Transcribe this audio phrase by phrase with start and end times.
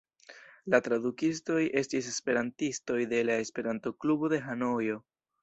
[0.73, 4.99] La tradukistoj estis esperantistoj de la Esperanto-klubo de Hanojo.